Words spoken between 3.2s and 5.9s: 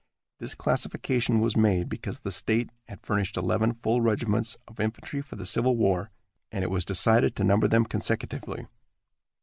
eleven full regiments of infantry for the Civil